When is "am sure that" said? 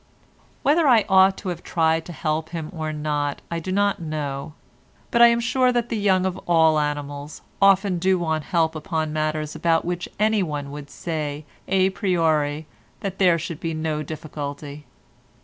5.27-5.89